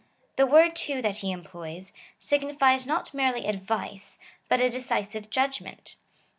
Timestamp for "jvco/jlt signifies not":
1.91-3.13